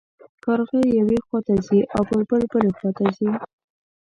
کارغه 0.43 0.79
یوې 0.99 1.19
خوا 1.25 1.39
ته 1.47 1.53
ځي 1.67 1.79
او 1.95 2.01
بلبل 2.09 2.41
بلې 2.51 2.69
خوا 2.77 2.89
ته 2.97 3.05
ځي. 3.17 3.29